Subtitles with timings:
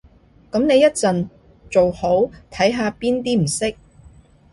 [0.51, 1.29] 噉你一陣
[1.69, 3.75] 做好，睇下邊啲唔識